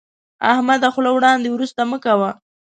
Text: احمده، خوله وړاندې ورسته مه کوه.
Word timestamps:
احمده، 0.51 0.87
خوله 0.93 1.11
وړاندې 1.13 1.49
ورسته 1.51 1.81
مه 1.91 1.97
کوه. 2.05 2.31